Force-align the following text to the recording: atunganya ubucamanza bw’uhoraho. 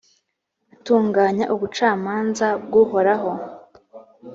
atunganya 0.73 1.45
ubucamanza 1.53 2.47
bw’uhoraho. 2.65 3.31